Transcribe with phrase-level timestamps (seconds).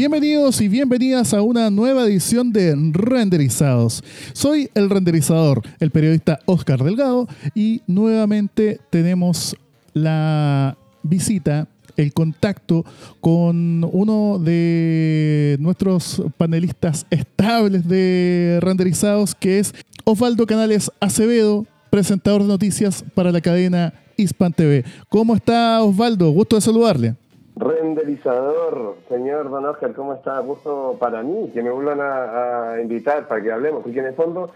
[0.00, 4.02] Bienvenidos y bienvenidas a una nueva edición de Renderizados.
[4.32, 9.54] Soy el renderizador, el periodista Oscar Delgado, y nuevamente tenemos
[9.92, 12.86] la visita, el contacto
[13.20, 19.74] con uno de nuestros panelistas estables de Renderizados, que es
[20.04, 24.82] Osvaldo Canales Acevedo, presentador de noticias para la cadena Hispan TV.
[25.10, 26.30] ¿Cómo está Osvaldo?
[26.30, 27.16] Gusto de saludarle.
[27.60, 30.38] Renderizador, señor Don Oscar, ¿cómo está?
[30.40, 34.50] Gusto para mí que me vuelvan a, invitar para que hablemos, porque en el fondo,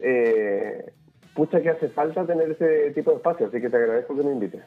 [0.00, 0.90] eh,
[1.34, 4.32] pucha que hace falta tener ese tipo de espacio, así que te agradezco que me
[4.32, 4.62] invites.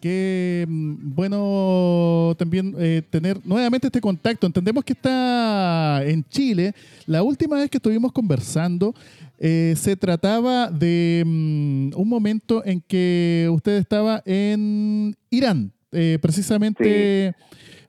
[0.00, 4.46] Qué mm, bueno también eh, tener nuevamente este contacto.
[4.46, 6.72] Entendemos que está en Chile.
[7.06, 8.94] La última vez que estuvimos conversando
[9.38, 15.72] eh, se trataba de mm, un momento en que usted estaba en Irán.
[15.92, 17.34] Eh, precisamente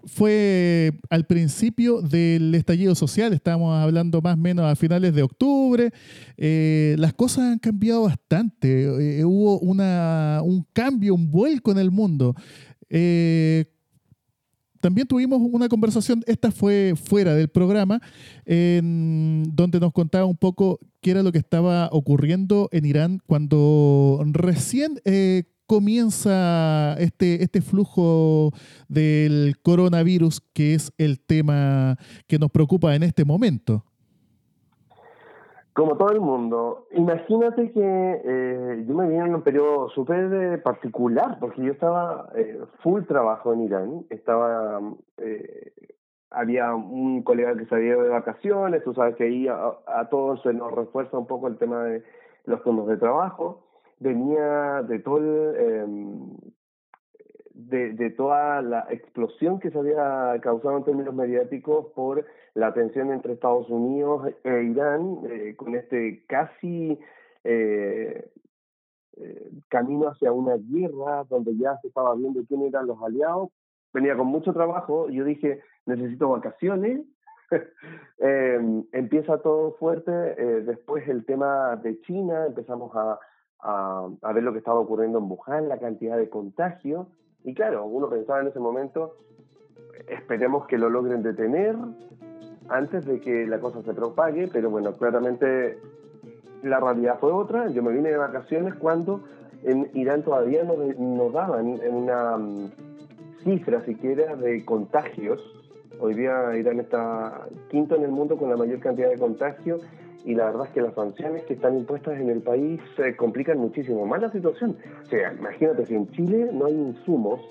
[0.05, 5.91] fue al principio del estallido social, estábamos hablando más o menos a finales de octubre.
[6.35, 11.91] Eh, las cosas han cambiado bastante, eh, hubo una, un cambio, un vuelco en el
[11.91, 12.35] mundo.
[14.81, 18.01] también tuvimos una conversación, esta fue fuera del programa,
[18.45, 24.21] en donde nos contaba un poco qué era lo que estaba ocurriendo en Irán cuando
[24.33, 24.99] recién
[25.73, 28.51] comienza este, este flujo
[28.87, 31.95] del coronavirus, que es el tema
[32.27, 33.83] que nos preocupa en este momento?
[35.73, 40.57] Como todo el mundo, imagínate que eh, yo me vine en un periodo súper eh,
[40.59, 44.79] particular, porque yo estaba eh, full trabajo en Irán, estaba,
[46.29, 49.57] había un colega que salía de vacaciones, tú sabes que ahí a,
[49.87, 52.03] a todos se nos refuerza un poco el tema de
[52.45, 56.35] los turnos de trabajo, venía de todo em,
[57.53, 62.25] de, toda la explosión que se había causado en términos mediáticos por
[62.55, 66.99] la tensión entre Estados Unidos e Irán, eh, con este casi
[67.43, 68.29] eh,
[69.17, 73.49] eh, camino hacia una guerra donde ya se estaba viendo quién eran los aliados.
[73.93, 77.01] Venía con mucho trabajo, yo dije, necesito vacaciones.
[78.19, 83.19] Em, empieza todo fuerte, después el tema de China, empezamos a,
[83.59, 87.07] a, ver lo que estaba ocurriendo en Wuhan, la cantidad de contagios.
[87.43, 89.15] Y claro, uno pensaba en ese momento,
[90.07, 91.75] esperemos que lo logren detener
[92.69, 95.79] antes de que la cosa se propague, pero bueno, claramente
[96.61, 97.69] la realidad fue otra.
[97.69, 99.23] Yo me vine de vacaciones cuando
[99.63, 102.71] en Irán todavía no daban una mm,
[103.43, 105.41] cifra siquiera de contagios.
[105.99, 109.81] Hoy día Irán está quinto en el mundo con la mayor cantidad de contagios
[110.25, 112.81] y la verdad es que las sanciones que están impuestas en el país
[113.17, 114.77] complican muchísimo más la situación.
[115.03, 117.41] O sea, imagínate si en Chile no hay insumos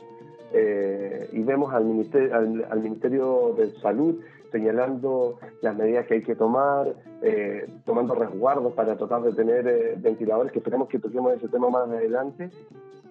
[0.53, 6.35] eh, y vemos al Ministerio, al, Ministerio de Salud señalando las medidas que hay que
[6.35, 11.49] tomar, eh, tomando resguardos para tratar de tener eh, ventiladores, que esperamos que toquemos ese
[11.49, 12.51] tema más adelante.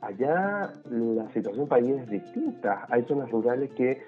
[0.01, 2.85] Allá la situación país es distinta.
[2.89, 4.01] Hay zonas rurales que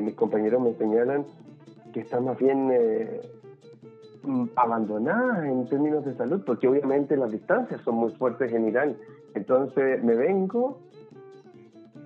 [0.00, 1.26] mis compañeros me señalan
[1.92, 3.35] que están más bien Mm,
[4.56, 8.96] abandonadas en términos de salud, porque obviamente las distancias son muy fuertes en Irán.
[9.34, 10.78] Entonces me vengo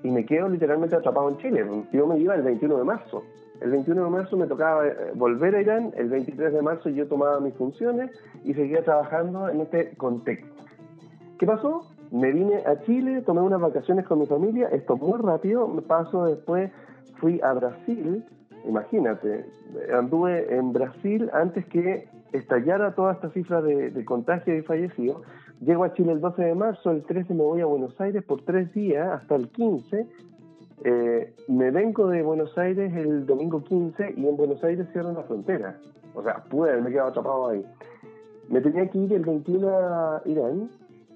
[0.03, 1.67] y me quedo literalmente atrapado en Chile.
[1.93, 3.23] Yo me iba el 21 de marzo.
[3.61, 7.07] El 21 de marzo me tocaba eh, volver a Irán, el 23 de marzo yo
[7.07, 8.11] tomaba mis funciones
[8.43, 10.65] y seguía trabajando en este contexto.
[11.39, 11.83] ¿Qué pasó?
[12.11, 16.25] Me vine a Chile, tomé unas vacaciones con mi familia, esto muy rápido, me paso
[16.25, 16.73] después,
[17.21, 18.25] fui a Brasil,
[18.67, 19.47] imagínate,
[19.93, 25.23] anduve en Brasil antes que estallara toda esta cifra de, contagio y fallecidos.
[25.61, 28.43] Llego a Chile el 12 de marzo, el 13 me voy a Buenos Aires por
[28.43, 30.07] tres días hasta el 15.
[30.83, 35.25] Eh, me vengo de Buenos Aires el domingo 15 y en Buenos Aires cierran la
[35.25, 35.79] frontera.
[36.15, 37.65] O sea, pude haberme quedado atrapado ahí.
[38.49, 40.71] Me tenía que ir el 21 a Irán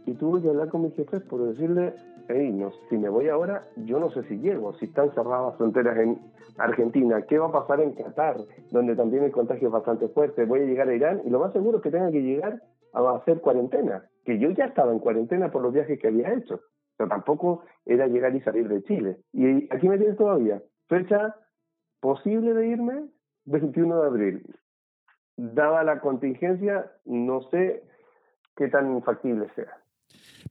[0.07, 1.95] y tuve que hablar con mis jefes por decirle,
[2.29, 6.19] no, si me voy ahora, yo no sé si llego, si están cerradas fronteras en
[6.59, 8.37] Argentina, qué va a pasar en Qatar,
[8.71, 11.53] donde también el contagio es bastante fuerte, voy a llegar a Irán y lo más
[11.53, 12.63] seguro es que tenga que llegar
[12.93, 16.61] a hacer cuarentena, que yo ya estaba en cuarentena por los viajes que había hecho,
[16.97, 19.19] pero tampoco era llegar y salir de Chile.
[19.33, 21.37] Y aquí me tienes todavía, fecha
[22.01, 23.09] posible de irme,
[23.45, 24.57] 21 de abril.
[25.37, 27.83] Dada la contingencia, no sé
[28.57, 29.84] qué tan factible sea.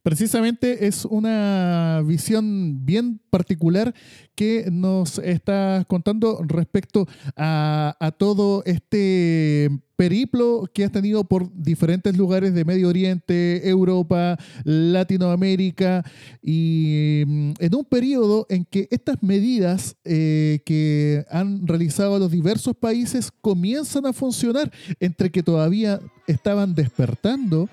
[0.04, 3.94] Precisamente es una visión bien particular
[4.34, 12.52] que nos estás contando respecto a, todo este periplo que has tenido por diferentes lugares
[12.52, 16.04] de Medio Oriente, Europa, Latinoamérica,
[16.42, 22.76] y mm, en un periodo en que estas medidas eh, que han realizado los diversos
[22.76, 24.70] países comienzan a funcionar,
[25.00, 27.68] entre que todavía estaban despertando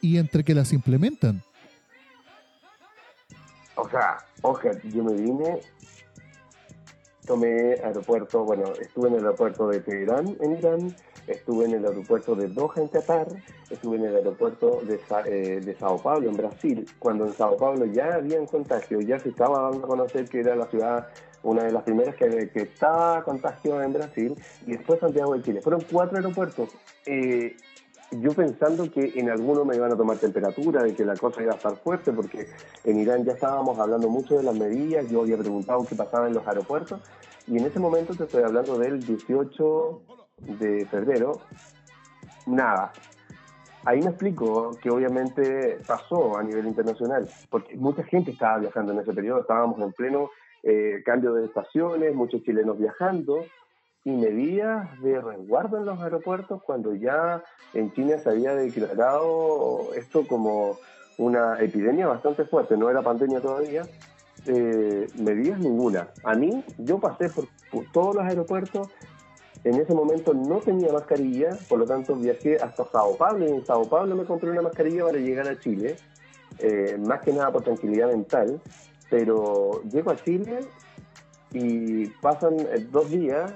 [0.00, 1.42] y entre que las implementan.
[3.76, 5.60] O sea, ojo, yo me vine,
[7.24, 10.96] tomé aeropuerto, bueno, estuve en el aeropuerto de Teherán, en Irán,
[11.28, 13.28] estuve en el aeropuerto de Doha, en Qatar,
[13.70, 17.84] estuve en el aeropuerto de, eh, de Sao Paulo, en Brasil, cuando en Sao Paulo
[17.86, 21.08] ya había contagio, ya se estaba dando a conocer que era la ciudad
[21.42, 24.34] una de las primeras que, que estaba contagio en Brasil,
[24.66, 25.60] y después Santiago de Chile.
[25.60, 26.70] Fueron cuatro aeropuertos.
[27.06, 27.56] Eh,
[28.10, 31.52] yo pensando que en alguno me iban a tomar temperatura, de que la cosa iba
[31.52, 32.48] a estar fuerte, porque
[32.84, 36.34] en Irán ya estábamos hablando mucho de las medidas, yo había preguntado qué pasaba en
[36.34, 37.00] los aeropuertos,
[37.46, 40.02] y en ese momento te estoy hablando del 18
[40.58, 41.40] de febrero,
[42.46, 42.92] nada.
[43.84, 49.00] Ahí me explico que obviamente pasó a nivel internacional, porque mucha gente estaba viajando en
[49.00, 50.30] ese periodo, estábamos en pleno
[50.62, 53.44] eh, cambio de estaciones, muchos chilenos viajando,
[54.04, 57.42] y medidas de resguardo en los aeropuertos cuando ya
[57.74, 60.78] en China se había declarado esto como
[61.18, 63.82] una epidemia bastante fuerte, no era pandemia todavía,
[64.46, 66.08] eh, medidas ninguna.
[66.24, 67.46] A mí, yo pasé por,
[67.92, 68.88] todos los aeropuertos,
[69.64, 73.66] en ese momento no tenía mascarilla, por lo tanto viajé hasta Sao Paulo y en
[73.66, 75.96] Sao Paulo me compré una mascarilla para llegar a Chile,
[76.60, 78.60] eh, más que nada por tranquilidad mental,
[79.10, 80.60] pero llego a Chile
[81.52, 83.52] y pasan eh, dos días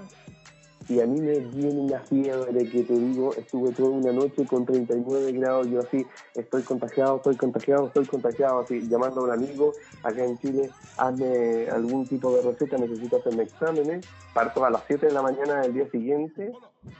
[0.88, 4.66] y a mí me viene una fiebre que te digo, estuve toda una noche con
[4.66, 9.72] 39 grados, yo así, estoy contagiado, estoy contagiado, estoy contagiado, así, llamando a un amigo
[10.02, 15.06] acá en Chile, hazme algún tipo de receta, necesito hacerme exámenes, parto a las 7
[15.06, 16.52] de la mañana del día siguiente,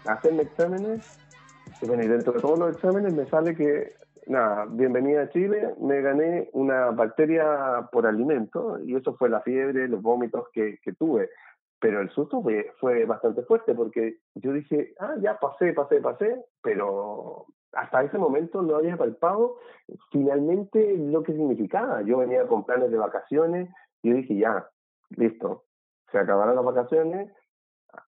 [0.06, 1.18] hacerme exámenes,
[1.80, 3.94] y bueno, y dentro de todos los exámenes me sale que,
[4.26, 9.88] nada, bienvenida a Chile, me gané una bacteria por alimento, y eso fue la fiebre,
[9.88, 11.30] los vómitos que, que tuve
[11.82, 16.40] pero el susto fue, fue bastante fuerte porque yo dije, ah, ya pasé, pasé, pasé,
[16.62, 19.56] pero hasta ese momento no había palpado
[20.12, 22.02] finalmente lo que significaba.
[22.02, 23.68] Yo venía con planes de vacaciones
[24.00, 24.64] y yo dije, ya,
[25.10, 25.64] listo,
[26.12, 27.32] se acabaron las vacaciones,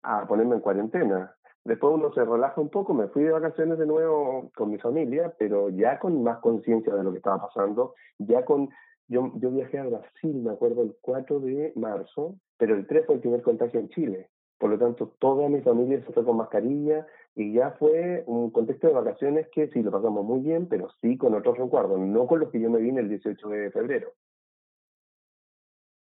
[0.04, 1.34] a ponerme en cuarentena.
[1.64, 5.34] Después uno se relaja un poco, me fui de vacaciones de nuevo con mi familia,
[5.40, 8.68] pero ya con más conciencia de lo que estaba pasando, ya con
[9.08, 13.17] yo, yo viajé a Brasil, me acuerdo, el 4 de marzo, pero el 3 fue
[13.17, 14.31] el primer contagio en Chile.
[14.58, 18.87] Por lo tanto, toda mi familia se fue con mascarilla y ya fue un contexto
[18.87, 22.41] de vacaciones que sí lo pasamos muy bien, pero sí con otros recuerdos, no con
[22.41, 24.12] los que yo me vine el 18 de febrero.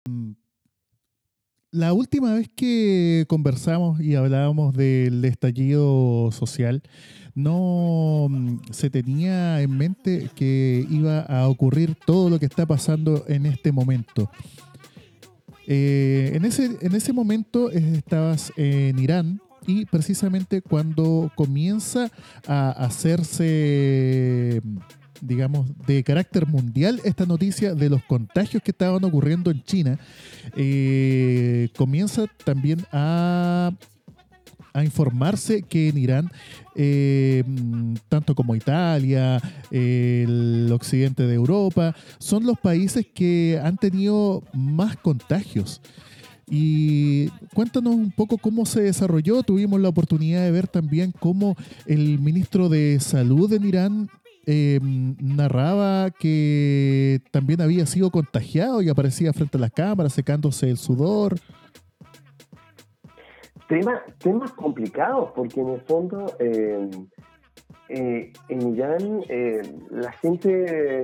[0.07, 0.33] Mm,
[1.71, 6.81] la última vez que conversamos y hablábamos del estallido social,
[7.35, 13.25] no mm, se tenía en mente que iba a ocurrir todo lo que está pasando
[13.27, 14.31] en este momento.
[15.67, 22.09] Eh, en, ese, en ese momento estabas en Irán y precisamente cuando comienza
[22.47, 24.61] a hacerse
[25.21, 29.99] digamos, de carácter mundial esta noticia de los contagios que estaban ocurriendo en China,
[30.55, 33.71] eh, comienza también a,
[34.73, 36.31] a, informarse que en Irán,
[36.75, 37.43] eh,
[38.09, 45.81] tanto como Italia, el occidente de Europa, son los países que han tenido más contagios.
[46.49, 49.43] Y cuéntanos un poco cómo se desarrolló.
[49.43, 54.09] Tuvimos la oportunidad de ver también cómo el ministro de Salud en Irán
[54.49, 60.77] eh, narraba que también había sido contagiado y aparecía frente a las cámaras secándose el
[60.77, 61.35] sudor.
[63.67, 66.89] Tema, temas complicados, porque en el fondo eh,
[67.89, 69.21] eh, en Irán
[69.91, 71.03] la gente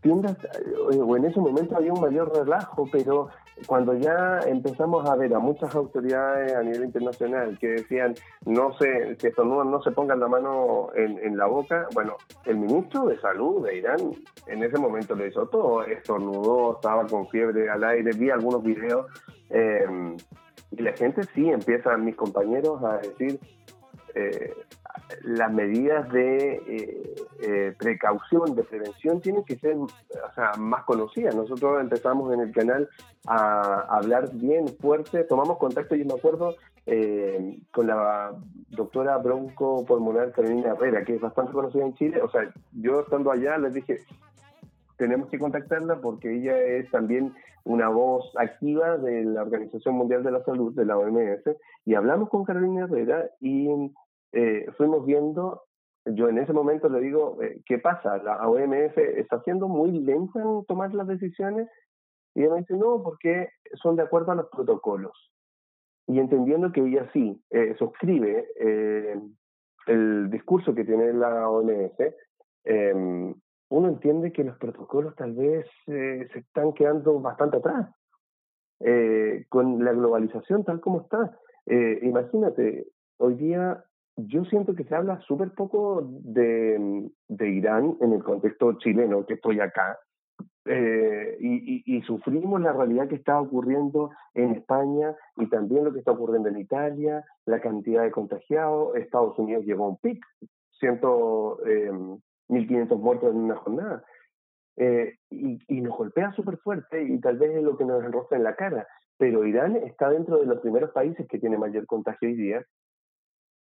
[0.00, 0.36] tiendas,
[0.84, 3.28] o en ese momento había un mayor relajo, pero
[3.66, 9.16] cuando ya empezamos a ver a muchas autoridades a nivel internacional que decían no se,
[9.16, 13.66] que estornudan no se pongan la mano en, la boca, bueno, el ministro de salud
[13.66, 13.98] de Irán
[14.46, 19.06] en ese momento le hizo todo, estornudó, estaba con fiebre al aire, vi algunos videos
[19.50, 19.86] eh,
[20.70, 23.40] y la gente sí empieza, mis compañeros a decir
[24.14, 24.54] eh,
[25.22, 29.88] las medidas de eh, eh, precaución, de prevención, tienen que ser o
[30.34, 31.34] sea, más conocidas.
[31.34, 32.88] Nosotros empezamos en el canal
[33.26, 38.32] a hablar bien fuerte, tomamos contacto, yo me acuerdo eh, con la
[38.70, 42.22] doctora bronco-pulmonar Carolina Herrera, que es bastante conocida en Chile.
[42.22, 44.04] O sea, yo estando allá les dije,
[44.96, 47.34] tenemos que contactarla porque ella es también
[47.64, 51.42] una voz activa de la Organización Mundial de la Salud, de la OMS,
[51.84, 53.68] y hablamos con Carolina Herrera y
[54.32, 55.62] eh, fuimos viendo,
[56.04, 58.18] yo en ese momento le digo, eh, ¿qué pasa?
[58.18, 61.68] La OMS está siendo muy lenta en tomar las decisiones
[62.34, 63.48] y ella me dice, no, porque
[63.82, 65.32] son de acuerdo a los protocolos.
[66.06, 68.46] Y entendiendo que ella sí eh, suscribe
[69.86, 71.96] el discurso que tiene la OMS,
[72.64, 73.34] em,
[73.68, 77.88] uno entiende que los protocolos tal vez eh, se están quedando bastante atrás.
[78.80, 81.38] Eh, con la globalización tal como está.
[81.64, 83.82] Eh, imagínate, hoy día
[84.16, 89.34] yo siento que se habla súper poco de, de, Irán en el contexto chileno, que
[89.34, 89.98] estoy acá,
[90.66, 96.10] y, y, sufrimos la realidad que está ocurriendo en España y también lo que está
[96.10, 100.24] ocurriendo en Italia, la cantidad de contagiados, Estados Unidos llegó a un pic,
[100.72, 101.58] siento
[102.48, 104.04] 1.500 muertos en una jornada.
[104.78, 108.36] Eh, y, y, nos golpea súper fuerte y tal vez es lo que nos enrosca
[108.36, 108.86] en la cara.
[109.18, 112.62] Pero Irán está dentro de los primeros países que tiene mayor contagio hoy día.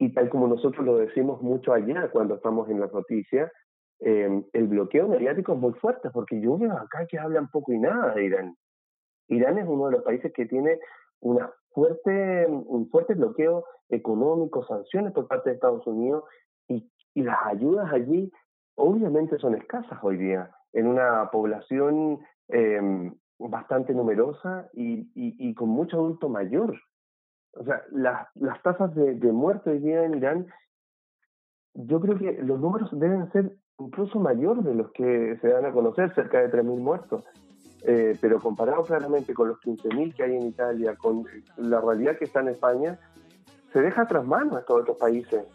[0.01, 3.51] Y tal como nosotros lo decimos mucho allá cuando estamos en las noticias,
[4.00, 7.77] eh, el bloqueo mediático es muy fuerte porque yo veo acá que hablan poco y
[7.77, 8.55] nada de Irán.
[9.27, 10.79] Irán es uno de los países que tiene
[11.20, 16.24] una fuerte, un fuerte bloqueo económico, sanciones por parte de Estados Unidos
[16.67, 18.31] y, y las ayudas allí
[18.74, 25.98] obviamente son escasas hoy día en una población em, bastante numerosa y, y, con mucho
[25.98, 26.75] adulto mayor.
[27.53, 30.48] O sea, las, las tasas de, de muerte hoy día en Irán,
[31.74, 35.72] yo creo que los números deben ser incluso mayores de los que se dan a
[35.72, 37.25] conocer, cerca de 3.000 muertos.
[37.84, 41.25] Eh, pero comparado claramente con los 15.000 que hay en Italia, con
[41.58, 43.00] la realidad que está en España,
[43.74, 45.46] se deja tras manos a estos otros países.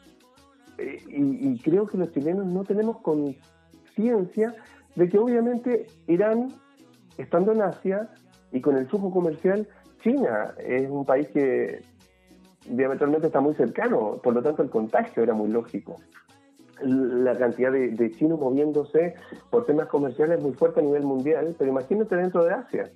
[0.78, 4.54] Eh, y, creo que los chilenos no tenemos conciencia
[4.96, 6.52] de que obviamente Irán,
[7.16, 8.10] estando en Asia
[8.50, 9.68] y con el flujo comercial,
[10.02, 11.82] China es un país que
[12.68, 15.96] diametralmente está muy cercano, por lo tanto el contagio era muy lógico.
[16.82, 19.14] La cantidad de, chinos moviéndose
[19.50, 22.90] por temas comerciales es muy fuerte a nivel mundial, pero imagínate dentro de Asia.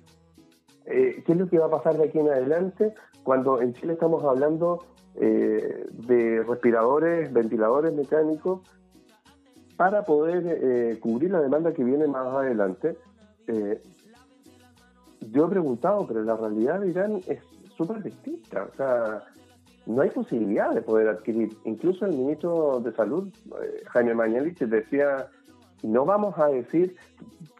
[0.85, 2.93] Eh, ¿Qué es lo que va a pasar de aquí en adelante
[3.23, 8.61] cuando en Chile estamos hablando eh, de respiradores, ventiladores mecánicos,
[9.77, 12.97] para poder eh, cubrir la demanda que viene más adelante.
[15.21, 17.39] Eh, yo he preguntado, pero la realidad de Irán es
[17.77, 18.67] súper distinta.
[18.71, 19.23] O sea,
[19.85, 21.55] no hay posibilidad de poder adquirir.
[21.65, 23.29] Incluso el ministro de Salud,
[23.87, 25.27] Jaime Mañalich, decía,
[25.83, 26.95] no vamos a decir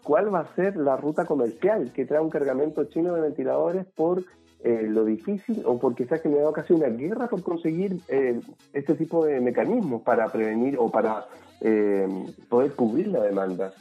[0.03, 4.23] cuál va a ser la ruta comercial que trae un cargamento chino de ventiladores por
[4.63, 8.39] eh, lo difícil o porque se ha generado casi una guerra por conseguir eh,
[8.73, 11.25] este tipo de mecanismos para prevenir o para
[11.61, 12.07] eh,
[12.47, 13.73] poder cubrir la demanda.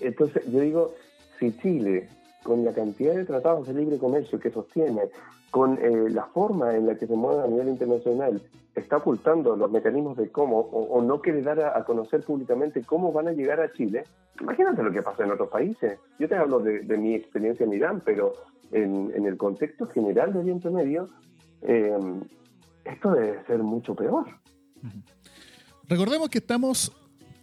[0.00, 0.94] Entonces, yo digo,
[1.38, 2.08] si Chile,
[2.46, 5.10] con la cantidad de tratados de libre comercio que sostiene,
[5.50, 5.78] con
[6.14, 8.40] la forma en la que se mueve a nivel internacional,
[8.76, 13.26] está ocultando los mecanismos de cómo, o, no quiere dar a, conocer públicamente cómo van
[13.26, 14.04] a llegar a Chile,
[14.40, 15.98] imagínate lo que pasa en otros países.
[16.20, 18.34] Yo te hablo de, de mi experiencia en Irán, pero
[18.70, 21.08] en, el contexto general de Oriente Medio,
[21.62, 21.98] eh,
[22.84, 24.24] esto debe ser mucho peor.
[25.88, 26.92] Recordemos que estamos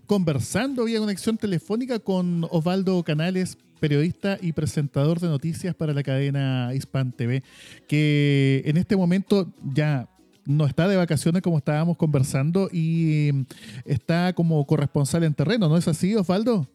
[0.05, 6.73] conversando vía conexión telefónica con Osvaldo Canales, periodista y presentador de noticias para la cadena
[6.73, 7.43] Hispan TV,
[7.85, 10.07] que en este momento ya
[10.45, 13.45] no está de vacaciones como estábamos conversando y
[13.83, 16.65] está como corresponsal en terreno, ¿no es así, Osvaldo?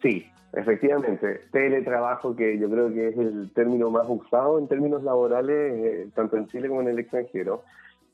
[0.00, 0.26] Sí,
[0.56, 6.08] Efectivamente, teletrabajo, que yo creo que es el término más usado en términos laborales, eh,
[6.14, 7.64] tanto en Chile como en el extranjero.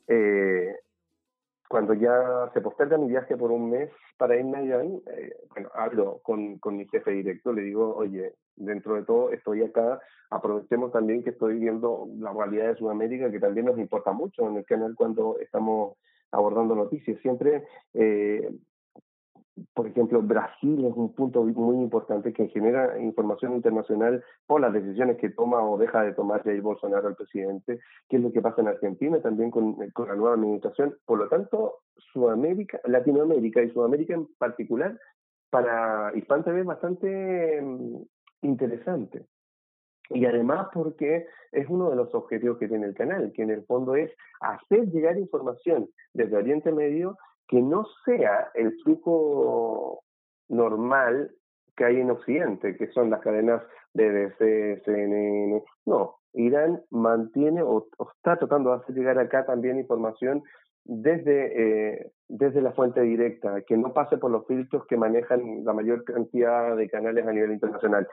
[0.07, 0.73] Eh,
[1.71, 6.19] cuando ya se posterga mi viaje por un mes para irme allá, eh, bueno, hablo
[6.21, 11.23] con, con mi jefe directo, le digo, oye, dentro de todo estoy acá, aprovechemos también
[11.23, 14.95] que estoy viendo la realidad de Sudamérica, que también nos importa mucho en el canal
[14.95, 15.95] cuando estamos
[16.31, 17.17] abordando noticias.
[17.21, 17.63] Siempre
[17.93, 18.49] eh,
[19.73, 25.17] por ejemplo, Brasil es un punto muy importante que genera información internacional por las decisiones
[25.17, 28.61] que toma o deja de tomar Jair Bolsonaro, el presidente, qué es lo que pasa
[28.61, 30.95] en Argentina también con, con la nueva administración.
[31.05, 31.79] Por lo tanto,
[32.13, 34.97] Sudamérica, Latinoamérica y Sudamérica en particular,
[35.49, 37.97] para Hispan TV es bastante mm,
[38.41, 39.25] interesante.
[40.09, 43.63] Y además porque es uno de los objetivos que tiene el canal, que en el
[43.65, 47.17] fondo es hacer llegar información desde Oriente Medio
[47.51, 50.03] que no sea el flujo
[50.47, 51.31] normal
[51.75, 53.61] que hay en Occidente, que son las cadenas
[53.93, 55.61] BBC, CNN.
[55.85, 60.43] No, Irán mantiene o, está tratando de hacer llegar acá también información
[60.85, 65.73] desde, eh, desde la fuente directa, que no pase por los filtros que manejan la
[65.73, 68.07] mayor cantidad de canales a nivel internacional.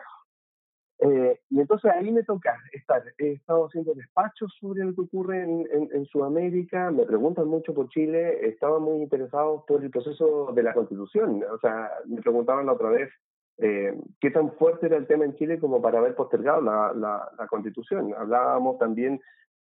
[1.01, 3.03] Eh, y entonces ahí me toca estar.
[3.19, 7.89] He estado haciendo despachos sobre lo que ocurre en, en, Sudamérica, me preguntan mucho por
[7.89, 11.45] Chile, estaban muy interesados por el proceso de la constitución.
[11.53, 13.11] O sea, me preguntaban la otra vez
[13.59, 17.47] eh, qué tan fuerte era el tema en Chile como para haber postergado la, la,
[17.47, 18.13] constitución.
[18.17, 19.21] Hablábamos también,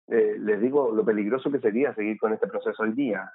[0.08, 3.32] eh, les digo, lo peligroso que sería seguir con este proceso hoy día.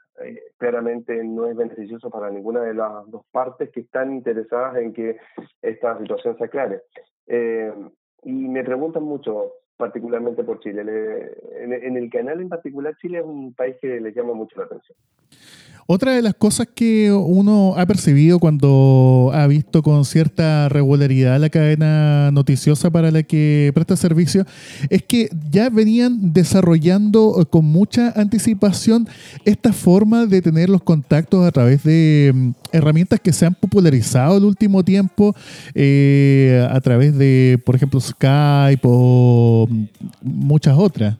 [0.58, 5.16] claramente no es beneficioso para ninguna de las dos partes que están interesadas en que
[5.62, 6.82] esta situación se aclare.
[7.26, 7.72] Eh,
[8.22, 10.82] y me preguntan mucho, particularmente por Chile.
[11.60, 14.96] en, el canal en particular, Chile es un país que le llama mucho la atención.
[15.88, 21.48] Otra de las cosas que uno ha percibido cuando ha visto con cierta regularidad la
[21.48, 24.44] cadena noticiosa para la que presta servicio
[24.90, 29.06] es que ya venían desarrollando con mucha anticipación
[29.44, 34.38] esta forma de tener los contactos a través de mm, herramientas que se han popularizado
[34.38, 35.36] el último tiempo
[35.72, 39.65] eh, a través de, por ejemplo, Skype o
[40.22, 41.16] muchas otras.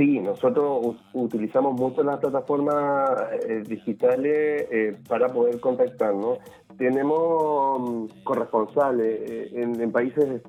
[0.00, 3.10] Sí, nosotros utilizamos mucho las plataformas
[3.46, 6.38] eh, digitales eh, para poder contactarnos.
[6.78, 10.40] Tenemos mm, corresponsales eh, en, países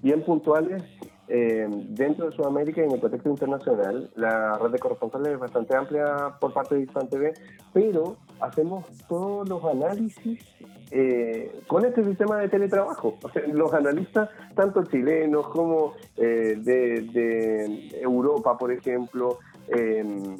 [0.00, 0.84] bien puntuales
[1.26, 4.10] dentro de Sudamérica y en el contexto internacional.
[4.14, 7.32] La red de corresponsales es bastante amplia por parte de Isfan TV,
[7.72, 10.40] pero hacemos todos los análisis
[10.90, 13.18] eh, con este sistema de teletrabajo.
[13.52, 19.38] los analistas, tanto chilenos como eh, de, Europa, por ejemplo,
[19.68, 20.36] em,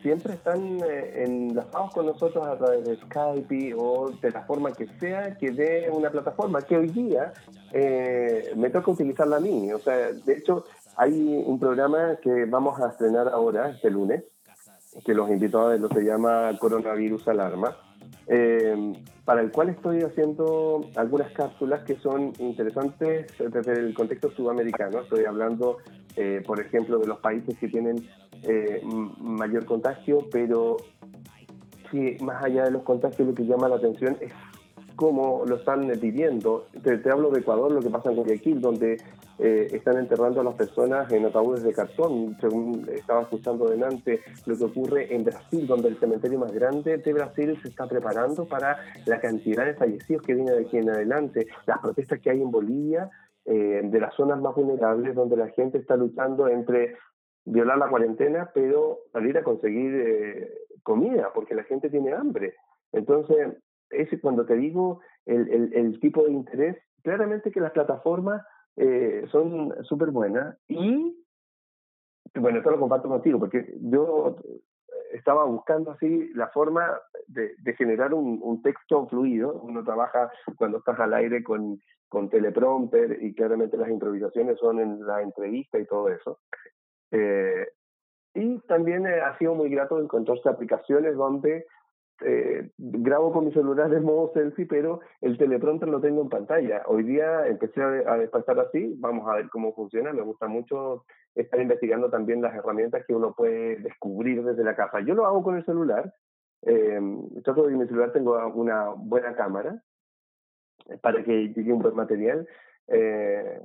[0.00, 4.86] siempre están eh, enlazados con nosotros a través de Skype o de la forma que
[4.98, 7.32] sea que dé una plataforma que hoy día
[8.56, 9.72] me toca utilizarla a mí.
[9.72, 10.64] O sea, de hecho,
[10.96, 14.24] hay un programa que vamos a estrenar ahora, este lunes,
[15.04, 17.76] que los invito a ver, lo se llama Coronavirus Alarma
[18.30, 18.92] eh,
[19.24, 25.00] para el cual estoy haciendo algunas cápsulas que son interesantes desde el contexto sudamericano.
[25.00, 25.78] Estoy hablando,
[26.14, 28.06] eh, por ejemplo, de los países que tienen
[28.42, 28.82] eh,
[29.18, 30.76] mayor contagio, pero
[31.90, 34.32] que más allá de los contagios lo que llama la atención es
[34.94, 36.66] cómo lo están viviendo.
[36.82, 38.98] Te hablo de Ecuador, lo que pasa en Guayaquil, donde
[39.38, 42.36] eh, están enterrando a las personas en ataúdes de cartón.
[42.40, 47.12] Según estaba escuchando delante, lo que ocurre en Brasil, donde el cementerio más grande de
[47.12, 51.46] Brasil se está preparando para la cantidad de fallecidos que viene de aquí en adelante.
[51.66, 53.10] Las protestas que hay en Bolivia,
[53.44, 56.96] eh, de las zonas más vulnerables, donde la gente está luchando entre
[57.44, 62.54] violar la cuarentena, pero salir a conseguir eh, comida, porque la gente tiene hambre.
[62.92, 63.56] Entonces,
[63.90, 68.42] ese cuando te digo el, el, el tipo de interés, claramente que las plataformas
[68.80, 71.16] eh, son súper buenas y,
[72.36, 74.36] bueno, esto lo comparto contigo, porque yo
[75.12, 79.52] estaba buscando así la forma de, generar un, texto fluido.
[79.62, 85.04] Uno trabaja cuando estás al aire con, con teleprompter y claramente las improvisaciones son en
[85.04, 86.38] la entrevista y todo eso.
[87.10, 87.66] Eh,
[88.34, 91.66] y también ha sido muy grato encontrarse aplicaciones donde
[92.22, 96.82] eh, grabo con mi celular de modo selfie, pero el teleprompter lo tengo en pantalla.
[96.86, 100.12] Hoy día empecé a, a así, vamos a ver cómo funciona.
[100.12, 101.04] Me gusta mucho
[101.34, 105.00] estar investigando también las herramientas que uno puede descubrir desde la casa.
[105.00, 106.12] Yo lo hago con el celular.
[106.62, 107.00] Eh,
[107.44, 109.80] trato de que mi celular tengo una buena cámara
[111.00, 112.48] para que llegue un buen material.
[112.88, 113.60] Eh,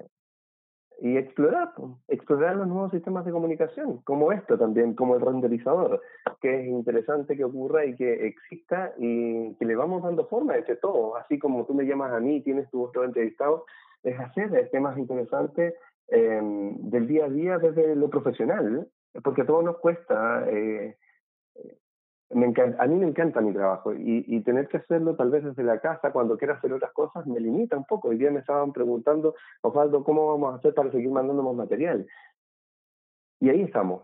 [1.04, 1.74] y explorar,
[2.08, 6.02] explorar los nuevos sistemas de comunicación, como esto también, como el renderizador,
[6.42, 10.78] que es interesante que ocurra y que exista y que le vamos dando forma entre
[10.78, 13.66] todos, así como tú me llamas a mí, tienes tu otro entrevistado,
[14.02, 15.74] es hacer temas interesantes
[16.08, 18.88] eh, del día a día desde lo profesional,
[19.26, 20.96] porque a todos nos cuesta eh,
[22.34, 25.80] me a mí me encanta mi trabajo y, tener que hacerlo tal vez desde la
[25.80, 28.10] casa cuando quiera hacer otras cosas me limita un poco.
[28.10, 32.06] Hoy día me estaban preguntando, Osvaldo, ¿cómo vamos a hacer para seguir mandándonos material?
[33.40, 34.04] Y ahí estamos,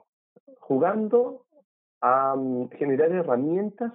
[0.59, 1.45] jugando
[2.01, 3.93] a mm, generar herramientas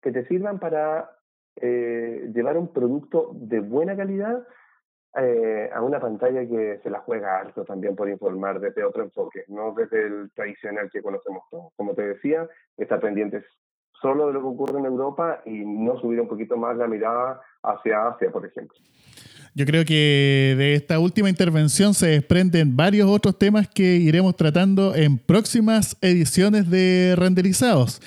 [0.00, 1.10] que te sirvan para
[1.56, 4.46] eh, llevar un producto de buena calidad
[5.16, 9.44] eh, a una pantalla que se la juega alto también por informar desde otro enfoque,
[9.48, 11.72] no desde el tradicional que conocemos todos.
[11.76, 13.44] Como te decía, estar pendientes
[14.00, 17.40] solo de lo que ocurre en Europa y no subir un poquito más la mirada
[17.62, 18.76] hacia Asia, por ejemplo.
[19.54, 24.94] Yo creo que de esta última intervención se desprenden varios otros temas que iremos tratando
[24.94, 28.00] en próximas ediciones de Renderizados.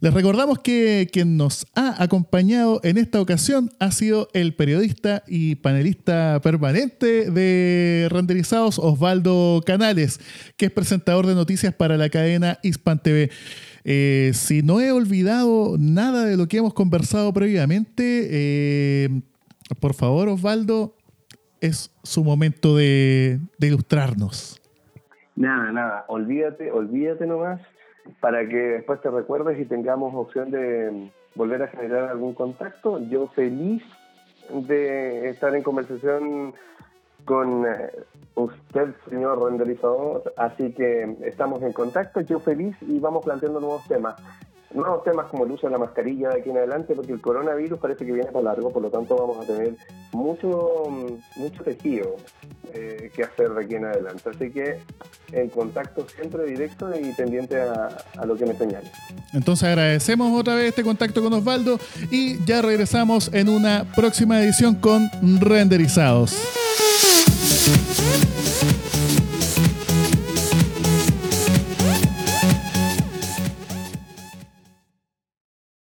[0.00, 5.56] Les recordamos que quien nos ha acompañado en esta ocasión ha sido el periodista y
[5.56, 10.20] panelista permanente de Renderizados, Osvaldo Canales,
[10.56, 13.30] que es presentador de noticias para la cadena Hispan TV.
[13.82, 19.08] Eh, si no he olvidado nada de lo que hemos conversado previamente, eh,
[19.80, 20.94] por favor, Osvaldo,
[21.60, 24.62] es su momento de, de ilustrarnos.
[25.34, 27.60] Nada, nada, olvídate, olvídate nomás
[28.20, 32.98] para que después te recuerdes y tengamos opción de volver a generar algún contacto.
[33.08, 33.82] Yo feliz
[34.50, 36.54] de estar en conversación
[37.24, 37.90] con eh,
[38.34, 44.16] usted, señor renderizador, así que estamos en contacto, yo feliz y vamos planteando nuevos temas
[44.78, 47.78] nuevos temas como el uso de la mascarilla de aquí en adelante, porque el coronavirus
[47.78, 49.74] parece que viene por largo, por lo tanto vamos a tener
[50.12, 50.88] mucho,
[51.36, 52.16] mucho tejido
[52.72, 54.30] eh, que hacer de aquí en adelante.
[54.30, 54.78] Así que
[55.32, 58.90] en contacto siempre directo y pendiente a, a lo que me señale.
[59.32, 61.78] Entonces agradecemos otra vez este contacto con Osvaldo
[62.10, 65.08] y ya regresamos en una próxima edición con
[65.40, 66.36] Renderizados.